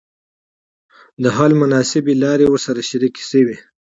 [1.23, 3.57] د حل مناسبي لاري ورسره شریکي سوې.